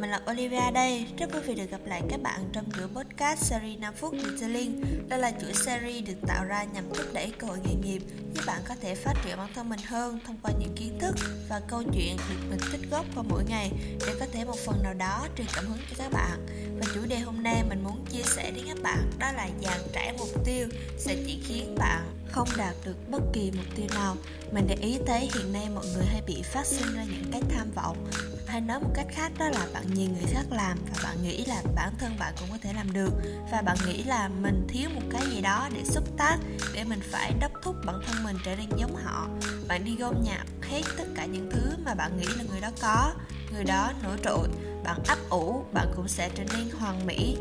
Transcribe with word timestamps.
mình 0.00 0.10
là 0.10 0.20
Olivia 0.30 0.70
đây, 0.74 1.06
rất 1.18 1.32
vui 1.32 1.42
vì 1.42 1.54
được 1.54 1.70
gặp 1.70 1.80
lại 1.86 2.02
các 2.10 2.22
bạn 2.22 2.48
trong 2.52 2.64
chuỗi 2.76 2.88
podcast 2.88 3.42
series 3.42 3.78
5 3.80 3.94
phút 3.94 4.14
Detailing. 4.22 4.84
Đây 5.08 5.18
là 5.18 5.32
chuỗi 5.40 5.52
series 5.54 6.04
được 6.06 6.26
tạo 6.26 6.44
ra 6.44 6.64
nhằm 6.64 6.84
thúc 6.94 7.06
đẩy 7.12 7.32
cơ 7.38 7.46
hội 7.46 7.58
nghề 7.64 7.74
nghiệp, 7.74 8.02
giúp 8.34 8.42
bạn 8.46 8.62
có 8.68 8.74
thể 8.80 8.94
phát 8.94 9.14
triển 9.24 9.36
bản 9.36 9.48
thân 9.54 9.68
mình 9.68 9.80
hơn 9.86 10.20
thông 10.26 10.36
qua 10.42 10.52
những 10.58 10.74
kiến 10.76 10.98
thức 11.00 11.14
và 11.48 11.60
câu 11.68 11.82
chuyện 11.82 12.16
được 12.16 12.36
mình 12.50 12.58
tích 12.72 12.90
góp 12.90 13.06
qua 13.14 13.22
mỗi 13.28 13.44
ngày 13.48 13.72
để 14.06 14.14
có 14.20 14.26
thể 14.32 14.44
một 14.44 14.58
phần 14.66 14.82
nào 14.82 14.94
đó 14.94 15.26
truyền 15.36 15.46
cảm 15.54 15.66
hứng 15.66 15.78
cho 15.90 15.96
các 15.98 16.12
bạn. 16.12 16.46
Và 16.78 16.86
chủ 16.94 17.00
đề 17.08 17.18
hôm 17.18 17.42
nay 17.42 17.64
mình 17.68 17.84
muốn 17.84 18.04
chia 18.10 18.22
sẻ 18.22 18.50
đến 18.50 18.64
các 18.68 18.82
bạn 18.82 19.10
đó 19.18 19.32
là 19.32 19.48
dàn 19.62 19.80
trải 19.92 20.12
mục 20.18 20.44
tiêu 20.44 20.68
sẽ 20.98 21.16
chỉ 21.26 21.40
khiến 21.44 21.74
bạn 21.78 22.02
không 22.30 22.48
đạt 22.56 22.74
được 22.84 23.10
bất 23.10 23.22
kỳ 23.32 23.50
mục 23.56 23.66
tiêu 23.76 23.86
nào. 23.94 24.16
Mình 24.52 24.66
để 24.68 24.76
ý 24.80 24.98
thấy 25.06 25.30
hiện 25.34 25.52
nay 25.52 25.68
mọi 25.74 25.86
người 25.94 26.04
hay 26.04 26.22
bị 26.26 26.42
phát 26.42 26.66
sinh 26.66 26.94
ra 26.94 27.04
những 27.04 27.32
cái 27.32 27.42
tham 27.50 27.70
vọng 27.74 28.06
hay 28.46 28.60
nói 28.60 28.80
một 28.80 28.90
cách 28.94 29.06
khác 29.10 29.32
đó 29.38 29.48
là 29.48 29.66
bạn 29.74 29.83
nhìn 29.94 30.12
người 30.12 30.32
khác 30.32 30.44
làm 30.50 30.78
và 30.92 31.00
bạn 31.02 31.22
nghĩ 31.22 31.44
là 31.44 31.62
bản 31.74 31.92
thân 31.98 32.16
bạn 32.18 32.34
cũng 32.40 32.48
có 32.50 32.58
thể 32.62 32.72
làm 32.72 32.92
được. 32.92 33.12
Và 33.52 33.62
bạn 33.62 33.76
nghĩ 33.86 34.02
là 34.02 34.28
mình 34.28 34.66
thiếu 34.68 34.90
một 34.94 35.02
cái 35.10 35.22
gì 35.30 35.40
đó 35.40 35.68
để 35.74 35.84
xúc 35.84 36.04
tác, 36.16 36.36
để 36.74 36.84
mình 36.84 37.00
phải 37.10 37.32
đốc 37.40 37.52
thúc 37.62 37.76
bản 37.86 38.00
thân 38.06 38.24
mình 38.24 38.36
trở 38.44 38.56
nên 38.56 38.68
giống 38.76 38.96
họ. 38.96 39.28
Bạn 39.68 39.84
đi 39.84 39.96
gom 39.96 40.22
nhặt 40.22 40.46
hết 40.62 40.82
tất 40.98 41.04
cả 41.14 41.24
những 41.24 41.50
thứ 41.50 41.76
mà 41.84 41.94
bạn 41.94 42.16
nghĩ 42.16 42.26
là 42.26 42.44
người 42.50 42.60
đó 42.60 42.68
có, 42.82 43.12
người 43.52 43.64
đó 43.64 43.92
nổi 44.02 44.18
trội. 44.24 44.48
Bạn 44.84 45.02
ấp 45.08 45.18
ủ, 45.30 45.64
bạn 45.72 45.92
cũng 45.96 46.08
sẽ 46.08 46.30
trở 46.34 46.44
nên 46.44 46.70
hoàn 46.70 47.06
mỹ 47.06 47.36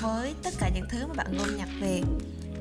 với 0.00 0.34
tất 0.42 0.54
cả 0.58 0.70
những 0.74 0.86
thứ 0.90 1.06
mà 1.06 1.14
bạn 1.14 1.38
gom 1.38 1.56
nhặt 1.56 1.68
về. 1.80 2.02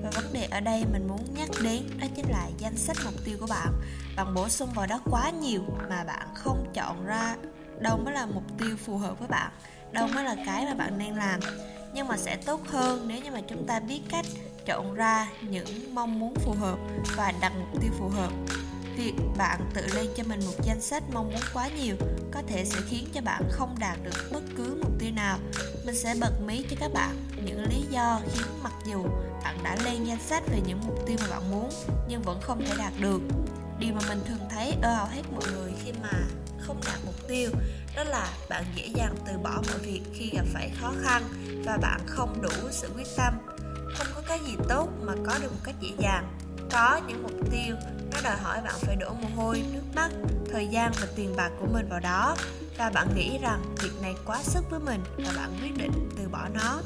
Và 0.04 0.10
vấn 0.10 0.34
đề 0.34 0.46
ở 0.46 0.60
đây 0.60 0.86
mình 0.92 1.08
muốn 1.08 1.26
nhắc 1.38 1.50
đến 1.64 1.84
đó 2.02 2.08
chính 2.16 2.30
là 2.30 2.48
danh 2.58 2.78
sách 2.78 2.98
mục 3.06 3.14
tiêu 3.26 3.38
của 3.40 3.48
bạn. 3.48 3.74
Bạn 4.16 4.34
bổ 4.34 4.50
sung 4.50 4.70
vào 4.76 4.88
đó 4.88 5.02
quá 5.06 5.30
nhiều 5.30 5.62
mà 5.90 6.04
bạn 6.04 6.28
không 6.36 6.72
chọn 6.74 7.06
ra 7.06 7.36
đâu 7.80 7.98
mới 7.98 8.14
là 8.14 8.26
mục 8.26 8.44
tiêu 8.58 8.78
phù 8.86 8.98
hợp 8.98 9.20
với 9.20 9.28
bạn, 9.28 9.52
đâu 9.92 10.08
mới 10.08 10.24
là 10.24 10.36
cái 10.46 10.66
mà 10.66 10.74
bạn 10.74 10.98
nên 10.98 11.16
làm. 11.16 11.40
Nhưng 11.94 12.08
mà 12.08 12.18
sẽ 12.18 12.36
tốt 12.36 12.62
hơn 12.68 13.08
nếu 13.08 13.22
như 13.24 13.32
mà 13.32 13.42
chúng 13.50 13.68
ta 13.68 13.80
biết 13.80 14.02
cách 14.10 14.26
chọn 14.66 14.94
ra 14.94 15.28
những 15.42 15.96
mong 15.96 16.20
muốn 16.20 16.36
phù 16.36 16.52
hợp 16.52 16.78
và 17.16 17.34
đặt 17.42 17.54
mục 17.60 17.82
tiêu 17.82 17.92
phù 18.00 18.10
hợp. 18.10 18.32
Việc 18.98 19.14
bạn 19.38 19.60
tự 19.74 19.88
lên 19.94 20.08
cho 20.16 20.24
mình 20.24 20.40
một 20.46 20.54
danh 20.64 20.82
sách 20.82 21.04
mong 21.14 21.30
muốn 21.32 21.42
quá 21.54 21.70
nhiều 21.78 21.96
có 22.32 22.42
thể 22.48 22.66
sẽ 22.66 22.80
khiến 22.90 23.08
cho 23.14 23.22
bạn 23.22 23.44
không 23.52 23.76
đạt 23.80 23.98
được 24.04 24.30
bất 24.32 24.44
cứ 24.58 24.82
mục 24.84 24.92
tiêu 25.00 25.12
nào. 25.16 25.38
Mình 25.86 25.96
sẽ 25.96 26.16
bật 26.20 26.42
mí 26.46 26.66
cho 26.70 26.76
các 26.80 26.92
bạn 26.94 27.16
những 27.46 27.66
lý 27.70 27.82
do 27.90 28.20
khiến 28.34 28.48
mặc 28.64 28.74
dù 28.86 29.04
bạn 29.44 29.58
đã 29.64 29.78
lên 29.84 30.04
danh 30.04 30.22
sách 30.22 30.44
về 30.52 30.62
những 30.68 30.80
mục 30.88 31.06
tiêu 31.08 31.18
mà 31.22 31.28
bạn 31.30 31.52
muốn 31.52 31.70
nhưng 32.10 32.22
vẫn 32.22 32.42
không 32.42 32.66
thể 32.66 32.74
đạt 32.78 32.94
được. 33.00 33.22
Điều 33.80 33.94
mà 33.94 34.02
mình 34.10 34.20
thường 34.28 34.50
thấy 34.50 34.74
ở 34.82 34.94
hầu 34.94 35.08
hết 35.08 35.22
mọi 35.32 35.44
người 35.54 35.72
khi 35.84 35.92
mà 36.02 36.12
không 36.68 36.82
đạt 36.86 37.00
mục 37.06 37.28
tiêu, 37.28 37.52
đó 37.96 38.04
là 38.04 38.34
bạn 38.50 38.64
dễ 38.76 38.88
dàng 38.96 39.16
từ 39.28 39.38
bỏ 39.38 39.62
mọi 39.68 39.80
việc 39.80 40.02
khi 40.14 40.30
gặp 40.34 40.46
phải 40.54 40.72
khó 40.82 40.94
khăn 41.04 41.24
và 41.66 41.78
bạn 41.78 42.00
không 42.08 42.42
đủ 42.42 42.70
sự 42.72 42.90
quyết 42.96 43.08
tâm. 43.18 43.34
Không 43.96 44.08
có 44.16 44.22
cái 44.28 44.40
gì 44.48 44.56
tốt 44.70 44.90
mà 45.02 45.14
có 45.26 45.40
được 45.42 45.52
một 45.52 45.60
cách 45.64 45.76
dễ 45.82 45.90
dàng. 45.98 46.38
Có 46.72 47.02
những 47.08 47.24
mục 47.24 47.52
tiêu, 47.52 47.76
nó 48.14 48.22
đòi 48.24 48.38
hỏi 48.38 48.62
bạn 48.62 48.76
phải 48.80 48.96
đổ 48.96 49.14
mồ 49.14 49.28
hôi, 49.36 49.64
nước 49.74 49.84
mắt, 49.96 50.10
thời 50.52 50.68
gian 50.68 50.92
và 51.02 51.08
tiền 51.16 51.36
bạc 51.36 51.50
của 51.60 51.68
mình 51.74 51.90
vào 51.90 52.00
đó. 52.00 52.36
Và 52.78 52.90
bạn 52.90 53.16
nghĩ 53.16 53.38
rằng 53.42 53.76
việc 53.82 54.02
này 54.02 54.16
quá 54.26 54.44
sức 54.44 54.64
với 54.70 54.80
mình 54.80 55.04
và 55.18 55.34
bạn 55.36 55.58
quyết 55.62 55.78
định 55.78 56.10
từ 56.18 56.28
bỏ 56.30 56.48
nó 56.54 56.82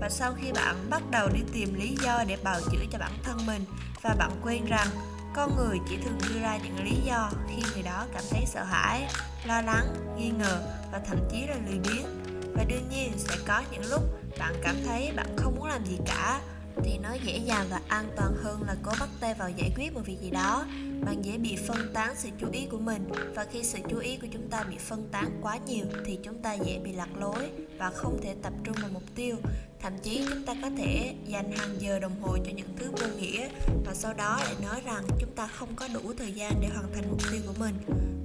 và 0.00 0.08
sau 0.08 0.34
khi 0.40 0.52
bạn 0.52 0.76
bắt 0.90 1.02
đầu 1.10 1.28
đi 1.28 1.40
tìm 1.52 1.74
lý 1.74 1.96
do 2.02 2.24
để 2.28 2.36
bào 2.44 2.60
chữa 2.60 2.84
cho 2.90 2.98
bản 2.98 3.12
thân 3.22 3.46
mình 3.46 3.64
và 4.02 4.14
bạn 4.18 4.30
quên 4.42 4.64
rằng 4.64 4.86
con 5.34 5.56
người 5.56 5.78
chỉ 5.88 5.96
thường 5.96 6.18
đưa 6.28 6.40
ra 6.40 6.56
những 6.56 6.84
lý 6.84 6.96
do 7.06 7.30
khi 7.48 7.62
người 7.74 7.82
đó 7.82 8.06
cảm 8.12 8.22
thấy 8.30 8.44
sợ 8.46 8.64
hãi, 8.64 9.08
lo 9.46 9.60
lắng, 9.60 9.86
nghi 10.16 10.30
ngờ 10.30 10.62
và 10.92 10.98
thậm 10.98 11.18
chí 11.30 11.46
là 11.46 11.56
lười 11.66 11.78
biếng. 11.78 12.06
Và 12.54 12.64
đương 12.64 12.88
nhiên 12.90 13.12
sẽ 13.16 13.36
có 13.46 13.62
những 13.72 13.90
lúc 13.90 14.02
bạn 14.38 14.54
cảm 14.62 14.76
thấy 14.86 15.12
bạn 15.16 15.36
không 15.36 15.56
muốn 15.56 15.66
làm 15.66 15.84
gì 15.84 15.98
cả, 16.06 16.40
thì 16.84 16.98
nó 16.98 17.12
dễ 17.12 17.36
dàng 17.38 17.66
và 17.70 17.80
an 17.88 18.10
toàn 18.16 18.34
hơn 18.42 18.62
là 18.62 18.76
cố 18.82 18.92
bắt 19.00 19.08
tay 19.20 19.34
vào 19.34 19.50
giải 19.50 19.70
quyết 19.76 19.94
một 19.94 20.00
việc 20.04 20.18
gì 20.20 20.30
đó 20.30 20.64
bạn 21.00 21.24
dễ 21.24 21.38
bị 21.38 21.56
phân 21.66 21.94
tán 21.94 22.14
sự 22.16 22.28
chú 22.40 22.46
ý 22.52 22.66
của 22.70 22.78
mình. 22.78 23.08
Và 23.34 23.46
khi 23.52 23.64
sự 23.64 23.78
chú 23.90 23.98
ý 23.98 24.16
của 24.16 24.26
chúng 24.32 24.48
ta 24.50 24.62
bị 24.62 24.76
phân 24.78 25.08
tán 25.12 25.38
quá 25.42 25.56
nhiều 25.66 25.86
thì 26.04 26.18
chúng 26.22 26.42
ta 26.42 26.54
dễ 26.54 26.78
bị 26.84 26.92
lạc 26.92 27.08
lối 27.20 27.50
và 27.80 27.90
không 27.90 28.20
thể 28.22 28.34
tập 28.42 28.52
trung 28.64 28.74
vào 28.80 28.90
mục 28.92 29.02
tiêu. 29.14 29.36
Thậm 29.82 29.92
chí 30.02 30.26
chúng 30.28 30.46
ta 30.46 30.54
có 30.62 30.70
thể 30.78 31.14
dành 31.26 31.52
hàng 31.56 31.80
giờ 31.80 31.98
đồng 31.98 32.22
hồ 32.22 32.36
cho 32.44 32.50
những 32.56 32.76
thứ 32.78 32.90
vô 32.90 33.06
nghĩa 33.18 33.48
và 33.86 33.94
sau 33.94 34.14
đó 34.14 34.40
lại 34.44 34.54
nói 34.62 34.80
rằng 34.84 35.04
chúng 35.20 35.30
ta 35.36 35.46
không 35.46 35.76
có 35.76 35.88
đủ 35.94 36.00
thời 36.18 36.32
gian 36.32 36.52
để 36.60 36.68
hoàn 36.74 36.92
thành 36.94 37.10
mục 37.10 37.20
tiêu 37.32 37.40
của 37.46 37.54
mình. 37.58 37.74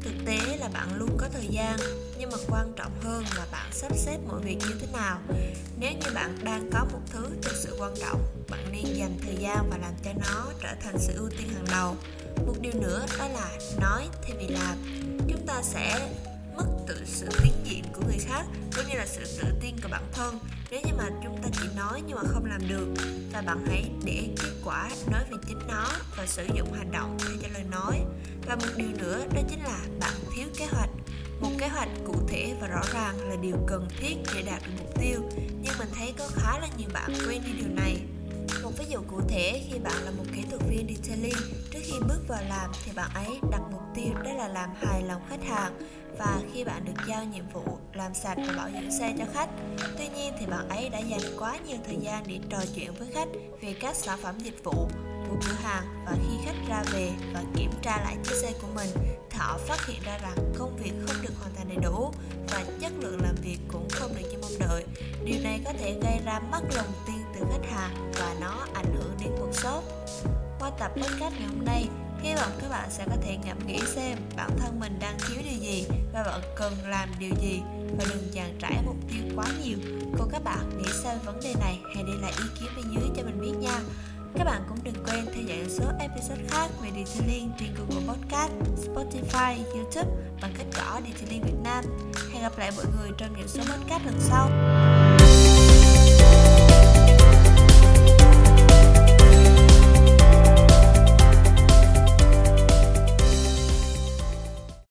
Thực 0.01 0.13
tế 0.25 0.57
là 0.57 0.69
bạn 0.73 0.95
luôn 0.95 1.17
có 1.17 1.27
thời 1.33 1.47
gian, 1.47 1.77
nhưng 2.19 2.29
mà 2.31 2.37
quan 2.47 2.73
trọng 2.75 2.91
hơn 3.01 3.23
là 3.37 3.45
bạn 3.51 3.71
sắp 3.73 3.91
xếp 3.97 4.17
mọi 4.27 4.41
việc 4.41 4.57
như 4.59 4.75
thế 4.79 4.87
nào. 4.93 5.19
Nếu 5.79 5.91
như 5.91 6.11
bạn 6.13 6.37
đang 6.43 6.69
có 6.73 6.85
một 6.93 6.99
thứ 7.11 7.27
thực 7.41 7.55
sự 7.55 7.77
quan 7.79 7.93
trọng, 8.01 8.21
bạn 8.49 8.71
nên 8.71 8.95
dành 8.95 9.17
thời 9.25 9.35
gian 9.35 9.69
và 9.69 9.77
làm 9.77 9.93
cho 10.03 10.11
nó 10.13 10.51
trở 10.61 10.69
thành 10.83 10.95
sự 10.99 11.13
ưu 11.17 11.29
tiên 11.29 11.49
hàng 11.55 11.65
đầu. 11.71 11.95
Một 12.47 12.55
điều 12.61 12.73
nữa 12.81 13.05
đó 13.19 13.27
là 13.27 13.57
nói 13.81 14.07
thay 14.23 14.31
vì 14.39 14.47
làm. 14.47 14.77
Chúng 15.27 15.45
ta 15.47 15.61
sẽ 15.63 16.09
tự 16.87 17.01
sự 17.05 17.27
tín 17.43 17.53
nhiệm 17.63 17.93
của 17.93 18.01
người 18.05 18.19
khác, 18.19 18.45
cũng 18.75 18.85
như 18.87 18.97
là 18.97 19.05
sự 19.05 19.41
tự 19.41 19.47
tin 19.61 19.75
của 19.83 19.89
bản 19.91 20.03
thân. 20.13 20.39
Nếu 20.71 20.81
như 20.85 20.93
mà 20.97 21.09
chúng 21.23 21.37
ta 21.43 21.49
chỉ 21.53 21.67
nói 21.75 22.01
nhưng 22.07 22.15
mà 22.15 22.23
không 22.27 22.45
làm 22.45 22.67
được, 22.67 22.87
và 23.33 23.41
bạn 23.41 23.65
hãy 23.67 23.89
để 24.05 24.27
kết 24.43 24.51
quả 24.65 24.89
nói 25.11 25.23
về 25.31 25.37
chính 25.47 25.59
nó 25.67 25.87
và 26.17 26.25
sử 26.25 26.45
dụng 26.55 26.73
hành 26.73 26.91
động 26.91 27.17
thay 27.19 27.35
cho 27.41 27.47
lời 27.53 27.63
nói. 27.71 27.99
Và 28.47 28.55
một 28.55 28.71
điều 28.77 28.89
nữa, 28.97 29.25
đó 29.35 29.41
chính 29.49 29.63
là 29.63 29.79
bạn 29.99 30.13
thiếu 30.35 30.47
kế 30.57 30.65
hoạch. 30.65 30.89
Một 31.41 31.51
kế 31.57 31.67
hoạch 31.67 31.89
cụ 32.05 32.15
thể 32.27 32.53
và 32.61 32.67
rõ 32.67 32.81
ràng 32.93 33.29
là 33.29 33.35
điều 33.41 33.57
cần 33.67 33.87
thiết 33.99 34.15
để 34.33 34.41
đạt 34.41 34.61
được 34.65 34.71
mục 34.77 35.01
tiêu, 35.01 35.19
nhưng 35.61 35.73
mình 35.79 35.89
thấy 35.95 36.13
có 36.17 36.27
khá 36.35 36.59
là 36.59 36.67
nhiều 36.77 36.89
bạn 36.93 37.13
quên 37.27 37.41
đi 37.45 37.51
điều 37.51 37.69
này 37.75 38.01
ví 38.77 38.85
dụ 38.89 38.99
cụ 39.07 39.21
thể, 39.27 39.61
khi 39.69 39.79
bạn 39.79 40.03
là 40.03 40.11
một 40.11 40.23
kỹ 40.35 40.43
thuật 40.49 40.61
viên 40.69 40.87
detailing, 40.87 41.37
trước 41.71 41.79
khi 41.83 41.93
bước 42.07 42.19
vào 42.27 42.41
làm 42.49 42.71
thì 42.85 42.91
bạn 42.95 43.09
ấy 43.13 43.39
đặt 43.51 43.61
mục 43.71 43.81
tiêu 43.95 44.13
đó 44.23 44.33
là 44.33 44.47
làm 44.47 44.69
hài 44.75 45.01
lòng 45.01 45.21
khách 45.29 45.43
hàng 45.43 45.79
và 46.17 46.41
khi 46.53 46.63
bạn 46.63 46.85
được 46.85 47.05
giao 47.07 47.25
nhiệm 47.25 47.43
vụ 47.53 47.77
làm 47.93 48.13
sạch 48.13 48.37
và 48.47 48.53
bảo 48.57 48.69
dưỡng 48.73 48.99
xe 48.99 49.13
cho 49.17 49.25
khách. 49.33 49.49
Tuy 49.97 50.07
nhiên 50.07 50.33
thì 50.39 50.45
bạn 50.45 50.69
ấy 50.69 50.89
đã 50.89 50.99
dành 50.99 51.21
quá 51.39 51.57
nhiều 51.67 51.77
thời 51.85 51.97
gian 52.01 52.23
để 52.27 52.39
trò 52.49 52.57
chuyện 52.75 52.93
với 52.99 53.07
khách 53.13 53.27
về 53.61 53.75
các 53.79 53.95
sản 53.95 54.19
phẩm 54.21 54.39
dịch 54.39 54.63
vụ 54.63 54.87
của 55.29 55.35
cửa 55.45 55.55
hàng 55.63 56.03
và 56.05 56.11
khi 56.13 56.37
khách 56.45 56.69
ra 56.69 56.83
về 56.93 57.11
và 57.33 57.43
kiểm 57.55 57.71
tra 57.81 57.97
lại 57.97 58.17
chiếc 58.23 58.35
xe 58.41 58.51
của 58.61 58.67
mình 58.75 58.89
thì 59.29 59.37
họ 59.37 59.57
phát 59.57 59.85
hiện 59.85 60.01
ra 60.05 60.17
rằng 60.17 60.53
công 60.57 60.77
việc 60.83 60.93
không 61.07 61.21
được 61.21 61.33
hoàn 61.39 61.55
thành 61.55 61.67
đầy 61.69 61.77
đủ 61.83 62.11
và 62.51 62.65
chất 62.79 62.91
lượng 62.99 63.21
làm 63.21 63.35
việc 63.43 63.57
cũng 63.67 63.87
không 63.91 64.11
được 64.15 64.27
như 64.31 64.37
mong 64.41 64.59
đợi. 64.59 64.83
Điều 65.25 65.43
này 65.43 65.61
có 65.65 65.73
thể 65.79 65.95
gây 66.03 66.19
ra 66.25 66.39
mất 66.39 66.61
lòng 66.75 66.93
tin 67.07 67.24
từ 67.35 67.45
khách 67.51 67.69
hàng 67.69 68.11
và 68.19 68.35
nó 68.41 68.65
ảnh 68.73 68.95
hưởng 68.95 69.17
đến 69.19 69.31
cuộc 69.39 69.51
sống 69.51 69.83
qua 70.59 70.69
tập 70.79 70.91
podcast 70.95 71.33
ngày 71.33 71.47
hôm 71.47 71.65
nay 71.65 71.87
hy 72.21 72.35
vọng 72.35 72.51
các 72.61 72.69
bạn 72.69 72.89
sẽ 72.91 73.05
có 73.05 73.15
thể 73.21 73.37
ngẫm 73.45 73.67
nghĩ 73.67 73.79
xem 73.95 74.17
bản 74.37 74.49
thân 74.59 74.79
mình 74.79 74.99
đang 74.99 75.17
thiếu 75.19 75.37
điều 75.43 75.59
gì 75.59 75.87
và 76.13 76.23
bạn 76.23 76.41
cần 76.55 76.73
làm 76.85 77.09
điều 77.19 77.31
gì 77.41 77.61
và 77.97 78.05
đừng 78.09 78.31
dàn 78.33 78.57
trải 78.59 78.83
mục 78.85 78.95
tiêu 79.09 79.23
quá 79.35 79.45
nhiều 79.63 79.77
còn 80.17 80.29
các 80.31 80.43
bạn 80.43 80.69
nghĩ 80.77 80.89
sao 81.03 81.15
vấn 81.25 81.39
đề 81.43 81.53
này 81.59 81.79
hãy 81.95 82.03
để 82.07 82.13
lại 82.21 82.33
ý 82.37 82.45
kiến 82.59 82.69
bên 82.75 82.85
dưới 82.91 83.09
cho 83.15 83.23
mình 83.23 83.41
biết 83.41 83.57
nha 83.59 83.79
các 84.37 84.43
bạn 84.43 84.61
cũng 84.69 84.77
đừng 84.83 85.03
quên 85.05 85.25
theo 85.25 85.43
dõi 85.43 85.69
số 85.69 85.83
episode 85.99 86.41
khác 86.49 86.67
về 86.81 86.89
Detailing 86.89 87.51
trên 87.59 87.69
Google 87.75 88.13
Podcast, 88.13 88.51
Spotify, 88.85 89.55
YouTube 89.73 90.09
bằng 90.41 90.51
cách 90.57 90.67
gõ 90.75 90.99
Detailing 91.01 91.43
Việt 91.43 91.57
Nam. 91.63 91.83
Hẹn 92.33 92.41
gặp 92.43 92.57
lại 92.57 92.71
mọi 92.75 92.85
người 92.97 93.09
trong 93.17 93.37
những 93.37 93.47
số 93.47 93.63
podcast 93.63 94.05
lần 94.05 94.19
sau. 94.19 94.49